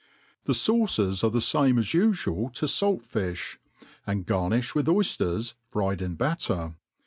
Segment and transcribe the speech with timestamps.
[0.45, 3.57] The fauces are the fame as ufual to falt fiih,
[4.07, 6.73] and gainiih with oyders fried in batter.